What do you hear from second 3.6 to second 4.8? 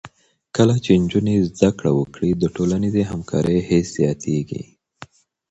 حس زیاتېږي.